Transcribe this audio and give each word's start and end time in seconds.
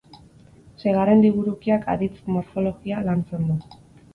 Seigarren 0.83 1.21
liburukiak 1.25 1.85
aditz 1.95 2.15
morfologia 2.37 3.07
lantzen 3.11 3.47
du. 3.53 3.63